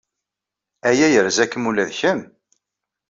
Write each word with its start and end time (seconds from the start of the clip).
Aya 0.89 1.07
yerza-kem 1.13 1.67
ula 1.69 1.89
d 1.89 1.91
kemm. 1.99 2.21